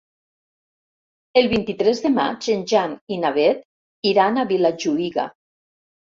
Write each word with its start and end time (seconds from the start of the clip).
El 1.41 1.49
vint-i-tres 1.51 1.99
de 2.05 2.09
maig 2.13 2.47
en 2.53 2.63
Jan 2.71 2.95
i 3.17 3.19
na 3.25 3.31
Beth 3.35 4.09
iran 4.13 4.37
a 4.37 4.47
Vilajuïga. 4.53 5.27